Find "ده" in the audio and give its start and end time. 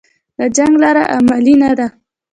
1.77-1.87